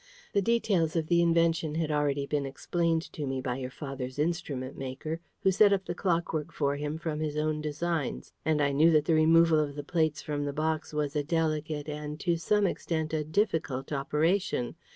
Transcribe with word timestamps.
The 0.33 0.41
details 0.41 0.95
of 0.95 1.05
the 1.05 1.21
invention 1.21 1.75
had 1.75 1.91
already 1.91 2.25
been 2.25 2.43
explained 2.47 3.03
to 3.13 3.27
me 3.27 3.39
by 3.39 3.57
your 3.57 3.69
father's 3.69 4.17
instrument 4.17 4.75
maker, 4.75 5.19
who 5.41 5.51
set 5.51 5.71
up 5.71 5.85
the 5.85 5.93
clockwork 5.93 6.51
for 6.51 6.75
him 6.75 6.97
from 6.97 7.19
his 7.19 7.37
own 7.37 7.61
designs; 7.61 8.33
and 8.43 8.63
I 8.63 8.71
knew 8.71 8.89
that 8.93 9.05
the 9.05 9.13
removal 9.13 9.59
of 9.59 9.75
the 9.75 9.83
plates 9.83 10.19
from 10.23 10.43
the 10.45 10.53
box 10.53 10.91
was 10.91 11.15
a 11.15 11.23
delicate, 11.23 11.87
and 11.87 12.19
to 12.21 12.35
some 12.35 12.65
extent 12.65 13.13
a 13.13 13.23
difficult, 13.23 13.91
operation. 13.91 14.73